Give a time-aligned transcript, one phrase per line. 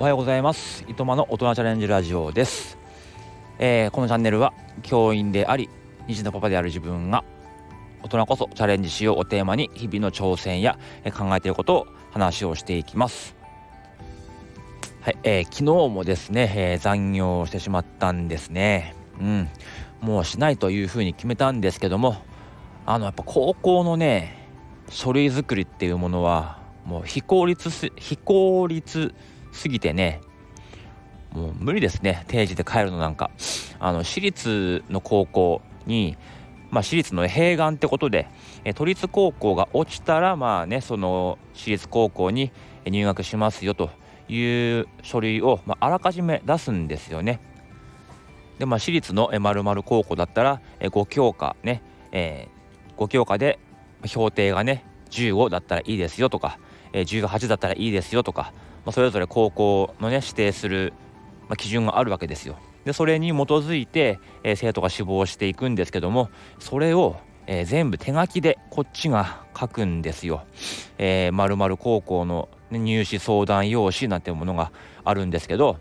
[0.00, 0.82] おはようございます。
[0.88, 2.78] 糸間の大人チャレンジラジオです、
[3.58, 5.68] えー、このチャンネルは教員であり
[6.08, 7.22] 2児のパパである自分が
[8.02, 10.78] 大人こそチャレンジしようをテーマに日々の挑戦や
[11.14, 13.36] 考えていることを話をしていきます。
[15.02, 18.94] はい、えー、昨日もですね、えー、残業してしまったんですね。
[19.20, 19.50] うん。
[20.00, 22.16] もうしないというふうに決めたんですけども
[22.86, 24.48] あのやっぱ高校のね
[24.88, 29.14] 書類作りっていうものはもう非効率非効率
[29.52, 30.20] すぎてね
[31.32, 33.30] もう無理ですね定時で帰るのなんか
[33.78, 36.16] あの私立の高校に
[36.70, 38.28] まあ、私立の併願ってことで、
[38.64, 42.52] え都立高校が落ちたらまあねその私立高校に
[42.86, 43.90] 入学しますよと
[44.28, 47.40] いう書類を、まあ、あらかじめ出すんですよね。
[48.58, 53.58] でまあ私立のまる高校だったら5教科ね、えー、5教科で
[54.06, 56.58] 評定がね15だったらいいですよとか、
[56.92, 58.52] え、18だったらいいですよとか、
[58.84, 60.92] まあ、それぞれ高校のね指定する、
[61.48, 62.56] まあ、基準があるわけですよ。
[62.84, 70.44] でそれに基づいて、えー、生徒が志望していくんですけどもそれを、えー、全部手書きでこっちが書くんですよ。
[70.98, 74.72] えー、〇〇高校の、ね、入試相談用紙なんていうものが
[75.04, 75.76] あるんですけど、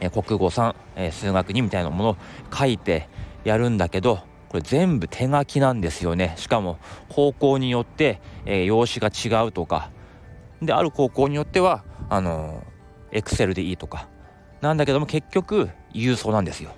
[0.00, 2.16] えー、国語3、えー、数学2みたいなものを
[2.52, 3.08] 書いて
[3.44, 9.90] やるんだけどこれ全部手書きなんですよねしかも高校によって、えー、用紙が違うとか
[10.62, 12.62] である高校によってはあの
[13.12, 14.08] エクセルでいいとか。
[14.60, 16.70] なんだけども結局郵送なんですよ。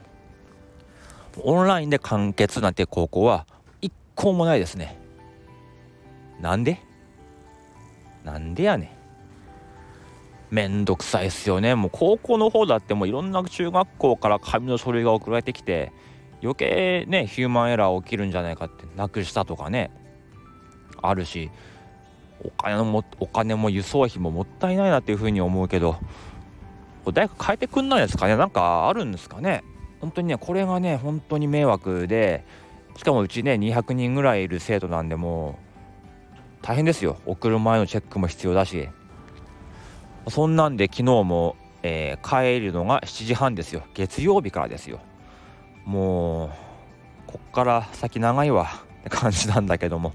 [1.42, 3.46] オンラインで完結なんて高校は
[3.80, 4.98] 一校もないですね。
[6.40, 6.80] なんで？
[8.24, 8.86] なんでやね
[10.50, 10.54] ん。
[10.54, 11.74] めんどくさいっすよね。
[11.74, 15.92] もう高校の方だってもういろんな中学校から紙の書類が送られてきて
[16.42, 19.90] 余計ねヒューマンエラー起きるんじゃないかってなくしたとかね。
[21.00, 21.50] あるし
[22.42, 25.94] お金もお金も輸送費ももったいないなっていうふうに思うけど
[27.04, 28.36] これ大学変えてくんないですかね？
[28.36, 29.62] なんかあるんですかね？
[30.00, 32.44] 本当にねこれがね本当に迷惑で
[32.96, 35.58] しかもうちね200人ぐらいいる生徒なんでも
[36.62, 37.16] う大変ですよ。
[37.26, 38.88] 送る前のチェックも必要だし。
[40.28, 43.82] そんなんで昨日も、えー、帰るのが7時半ですよ。
[43.94, 45.00] 月曜日からですよ。
[45.86, 46.50] もう
[47.26, 48.68] こっから先長いわ。
[49.08, 50.12] 感じなんだけども。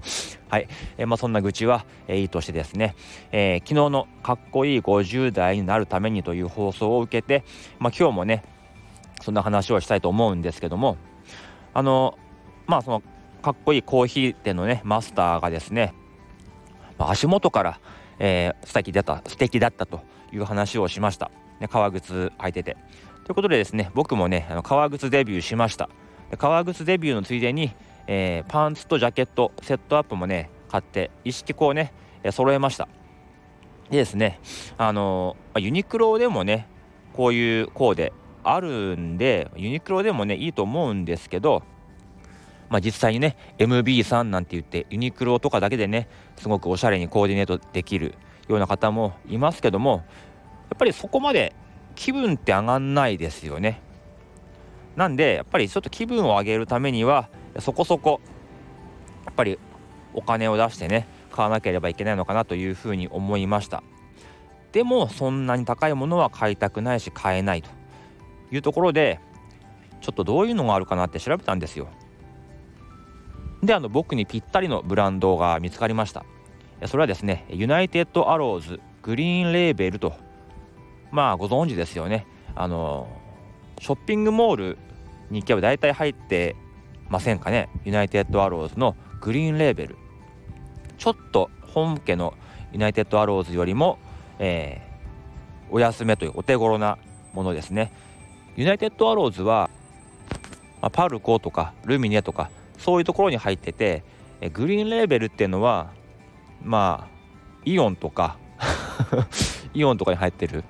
[0.48, 2.94] はい、えー、まあ、そんな愚痴は、えー、いいとしてですね、
[3.32, 7.44] えー、昨日のかっこいい50代になるためにという放送を受けて、
[7.78, 8.44] まあ、今日もね
[9.22, 10.96] そんな話をしたいと思うんですけども
[11.74, 12.18] あの
[12.66, 13.02] まあその
[13.42, 15.94] かっこいいコーヒー店のねマスターがですね、
[16.98, 17.80] まあ、足元から、
[18.18, 20.00] えー、素敵だった素敵だったと
[20.32, 21.30] いう話をしました、
[21.60, 22.76] ね、革靴履いてて。
[23.24, 25.90] ということでですね僕もねあの革靴デビューしました。
[26.38, 27.72] 革靴デビューのついでに
[28.06, 31.92] えー、パンツとジャケットセットアップもね買って一式こうね
[32.30, 32.88] 揃えました。
[33.90, 34.40] でですね
[34.78, 36.68] あのー、ユニクロでもね
[37.12, 38.12] こういうコーデ
[38.42, 41.62] あるんでユニクロでもねいいと思うんですけど
[42.68, 48.14] まあ、実際にね MB さんなんて言ってユニクロとかだけでねすごくおしゃれにコーディネートできる
[48.48, 50.04] ような方もいますけども
[50.70, 51.54] やっぱりそこまで
[51.94, 53.80] 気分って上がんないですよね。
[54.96, 57.28] なんでやっぱりちょっと気分を上げるためには
[57.60, 58.20] そこそこ
[59.24, 59.58] やっぱり
[60.14, 63.82] お金を出してね買わなければいけないのかなというふうに思いました。
[64.72, 67.70] でもそんなに高いものは買いたくないし買えないと。
[68.50, 69.18] いうところで
[70.00, 71.88] ちょっとどういうのがあるかなって調べたんですよ。
[73.62, 76.24] であの僕にぴったりのブランドが見つかりました。
[76.86, 80.12] それはですねユナイテッドアローズグリーンレーベルと
[81.10, 82.26] まあご存知ですよね。
[82.54, 83.08] あの
[83.80, 84.78] ショッピングモール
[85.30, 86.54] に行けば大体入って
[87.08, 87.68] ませんかね？
[87.84, 89.96] ユナイテッドアローズのグリーンレーベル
[90.98, 92.34] ちょっと本家の
[92.72, 93.98] ユナイテッドアローズよりも、
[94.38, 96.98] えー、お安めというお手頃な
[97.32, 97.92] ものですね。
[98.56, 99.70] ユナイテッドアローズは、
[100.80, 104.02] まあ、パルコとかルミネとかそういうところに入ってて
[104.40, 105.90] えグリーンレーベルっていうのは
[106.62, 107.16] まあ
[107.64, 108.38] イオンとか
[109.74, 110.64] イオンとかに入ってる。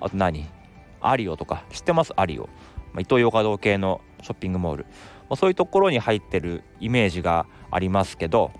[0.00, 0.46] あと何？
[1.00, 1.64] アリオとか。
[1.70, 2.12] 知ってます？
[2.16, 2.44] アリオ、
[2.92, 4.86] まあ、イトーヨーカドー系のショッピングモール。
[5.30, 8.50] ま、そういうところに入ってるイメージがありますけど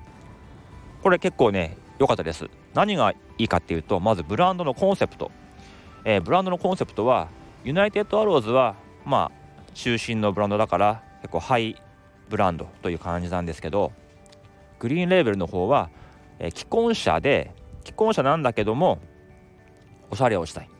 [1.02, 2.48] これ結構ね良かったです。
[2.72, 5.30] 何がいいかっていうとまずブランドのコンセプト、
[6.04, 7.28] えー、ブランドのコンセプトは
[7.64, 11.76] ユナイテッドアローズはまあ中心のブランドだから結構ハイ
[12.28, 13.92] ブランドという感じなんですけど
[14.78, 15.90] グリーンレーベルの方は、
[16.38, 17.52] え、既婚者で
[17.84, 18.98] 既婚者なんだけども
[20.10, 20.70] おしゃれをしたい。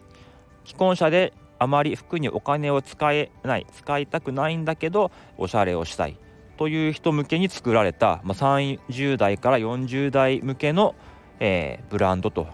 [0.64, 6.16] 既婚者であまり服にお金を使えない使いたくないんだけどおしゃれをしたい。
[6.56, 10.94] という人向けに作られた、まあ、30代から40代向けの、
[11.38, 12.48] えー、ブランドと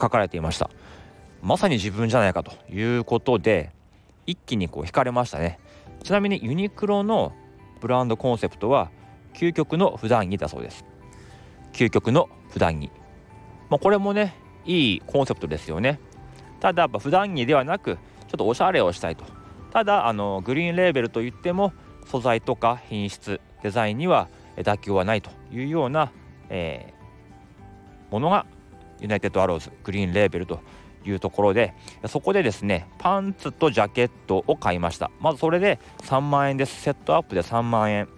[0.00, 0.70] 書かれていました。
[1.40, 3.70] まさに自分じゃないかということで
[4.26, 5.60] 一気にこう惹かれましたね。
[6.02, 7.32] ちなみにユニクロの
[7.80, 8.90] ブランドコンセプトは
[9.34, 10.84] 究極の普段着だそうです。
[11.72, 12.90] 究極の普段着。
[13.68, 14.34] まあ、これもね
[14.66, 16.00] いいコンセプトですよね。
[16.60, 18.00] ただやっぱ普段着ではなくちょ
[18.36, 19.24] っとおしゃれをしたいと。
[19.72, 21.72] ただあのグリーンレーベルといっても
[22.06, 26.12] 素材とか品質デザインには妥協はないというような、
[26.48, 28.46] えー、ものが
[29.00, 30.60] ユナイテッドアローズグリーンレーベルと
[31.04, 31.72] いうところで
[32.08, 35.10] そこでですねパンツとジャケットを買いました。
[35.20, 36.82] まずそれで3万円です。
[36.82, 38.08] セットアップで3万円。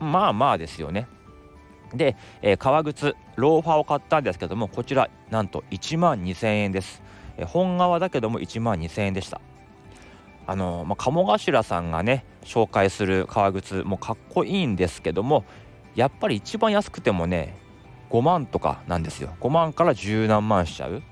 [0.00, 1.06] まあまあですよね。
[1.94, 7.01] で、えー、革靴ローファーを買ったんですけどもこちらなんと1万2000円です、
[7.36, 9.40] え、本革だけども1万2000円でした。
[10.44, 15.44] あのまあ、鴨頭さんがね紹介する革靴もかっこいいんですけども
[15.94, 17.56] やっぱり一番安くてもね
[18.10, 19.36] 5万とかなんですよ。
[19.40, 21.02] 5万から十何万しちゃう。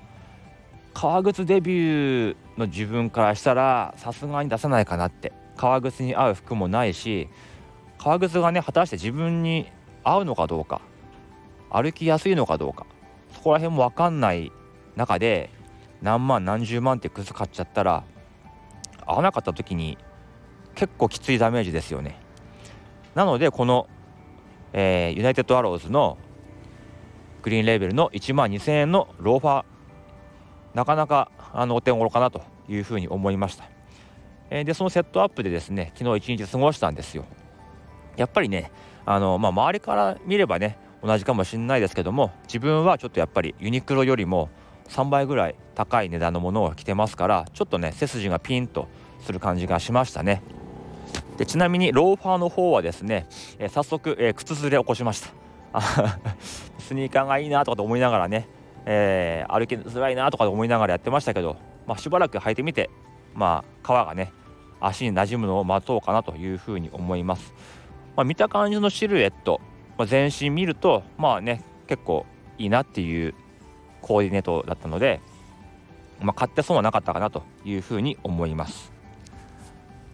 [0.93, 5.31] 革靴デビューの自分からしたらさすがに出さないかなって。
[5.61, 7.29] 革靴に合う服もないし
[7.99, 9.67] 革靴がね果たして自分に
[10.03, 10.81] 合うのかどうか
[11.69, 12.87] 歩きやすいのかどうか
[13.33, 14.51] そこら辺も分かんない
[14.95, 15.51] 中で
[16.01, 18.03] 何万何十万って靴買っちゃったら
[19.05, 19.97] 合わなかった時に
[20.75, 22.19] 結構きついダメージですよね。
[23.15, 23.87] なのでこの、
[24.73, 26.17] えー、ユナイテッドアローズの
[27.41, 29.63] グリーンレーベルの1万2000円のローファー
[30.73, 33.65] なかなかあのお手頃かなというふうに思いました、
[34.49, 37.25] えー、でそのセットアップでですね昨日一日過ごしたんですよ。
[38.15, 38.71] やっぱりね
[39.05, 44.49] あの、まあ、周りから見ればね同じかもしれないですけども自分はちょっとやっぱりユニクロよりも
[44.91, 48.87] 3倍ぐらい高い値段のものを着てますからちょっとね背筋がピンと
[49.21, 50.41] する感じがしましたね。
[51.37, 53.27] でちなみにローファーの方はですね、
[53.57, 55.29] えー、早速、えー、靴ずれ起こしました。
[56.79, 58.47] スニーカーがいいなとかと思いながらね、
[58.85, 61.55] えー、歩きづらいなとかと思いながらやってましたけど、
[61.87, 62.89] まあ、しばらく履いてみて
[63.33, 64.33] まあ皮がね
[64.81, 67.53] 足に馴染むのを待とうかなというふうに思います。
[68.15, 69.61] まあ、見た感じのシルエット、
[69.97, 72.25] まあ、全身見るとまあね結構
[72.57, 73.33] いいなっていう
[74.01, 75.21] コーディネートだったので、
[76.21, 78.91] まあ、買って損はなかったかなというふうに思います。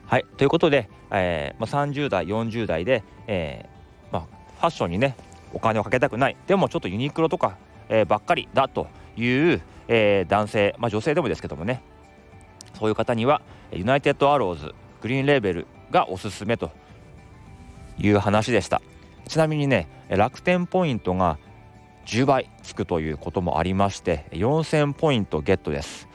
[0.06, 4.22] はいということで、えーまあ、30代40代で、えーまあ、
[4.60, 5.18] ファッションにね
[5.54, 6.38] お金をかけたくない。
[6.48, 7.58] でもちょっとユニクロとか、
[7.90, 8.88] えー、ばっかりだと
[9.18, 11.82] いう、えー、男性、まあ、女性でもですけどもね。
[12.78, 13.42] そういう方には
[13.72, 16.72] ユナイテッドアローズグリーンレーベルがおすすめと
[17.98, 18.82] いう話でした。
[19.28, 21.38] ちなみにね楽天ポイントが
[22.08, 26.08] 10倍つくということもありまして4000ポイントゲットです。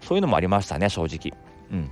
[0.00, 1.36] そういうのもありましたね正直。
[1.72, 1.90] うん。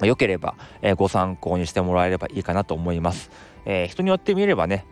[0.00, 3.30] ま良ければ、えー、ご参考にしてもらえればいいかなと思います、
[3.64, 4.84] えー、人によってみればね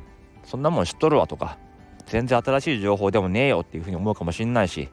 [0.44, 1.58] そんなもん知っとるわとか
[2.06, 4.88] 全然新しい情報でもねえよっていうふうに思うかもしんないし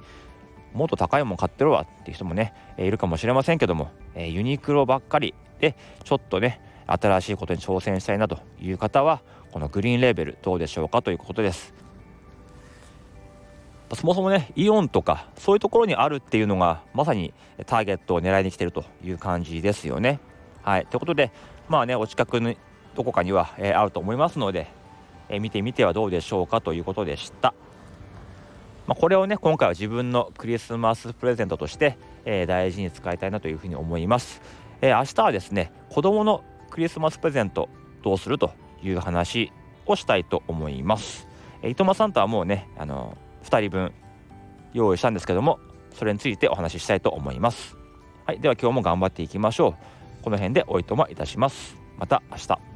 [0.73, 9.21] もっと高いもん買ってるわっていう人もね、えー、いるかもしれませんけども、えユニクロばっかりでちょっとね新しいことに挑戦したいなという方は
[9.51, 11.73] このグリーンレーベルどうでしょうかということです。
[13.95, 17.33] そもそもねイオンとかそういうところにあるっていうのがまさに
[17.65, 20.19] ターゲットを狙いに来てるという感じですよね。
[20.61, 20.85] はい。
[20.87, 21.31] ということで
[21.67, 22.57] まあねお近くに
[22.95, 24.67] どこかには、えー、あると思いますので、
[25.29, 27.53] えー、見てみてはどうでしょうかということでした。
[28.87, 34.41] まあ、これをね今回は自分のクリスマスプレゼントとして、えー、大事に使いたいなというふうに思います、
[34.81, 37.69] えー、明日はですね子供のクリスマスプレゼント
[38.01, 39.51] どうするという話
[39.85, 41.27] をしたいと思います。
[41.61, 43.17] えー、糸間さんとはもうね、あの
[43.49, 43.91] 2人分
[44.73, 45.59] 用意したんですけども
[45.93, 47.75] それについてお話ししたいと思います。
[48.25, 50.23] はい、では今日も頑張っていきましょう。
[50.23, 51.75] この辺でおいとまいたします。
[51.97, 52.68] また明日。